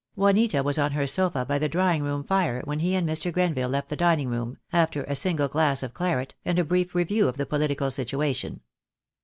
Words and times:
Juanita 0.15 0.63
was 0.63 0.79
on 0.79 0.93
her 0.93 1.05
sofa 1.05 1.45
by 1.45 1.59
the 1.59 1.69
drawing 1.69 2.01
room 2.01 2.23
fire 2.23 2.63
when 2.65 2.79
he 2.79 2.95
and 2.95 3.07
Mr. 3.07 3.31
Grenville 3.31 3.69
left 3.69 3.87
the 3.87 3.95
dining 3.95 4.29
room, 4.29 4.57
after 4.73 5.03
a 5.03 5.15
single 5.15 5.47
glass 5.47 5.83
of 5.83 5.93
claret, 5.93 6.33
and 6.43 6.57
a 6.57 6.63
brief 6.65 6.95
review 6.95 7.27
of 7.27 7.37
the 7.37 7.45
political 7.45 7.91
situation. 7.91 8.61